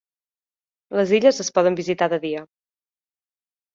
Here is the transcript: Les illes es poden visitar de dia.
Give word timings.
Les 0.99 1.13
illes 1.19 1.41
es 1.45 1.53
poden 1.59 1.77
visitar 1.81 2.09
de 2.15 2.21
dia. 2.27 2.43